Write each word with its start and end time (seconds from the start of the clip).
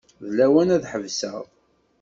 D 0.25 0.29
lawan 0.37 0.73
ad 0.75 0.83
ḥebseɣ. 0.91 1.41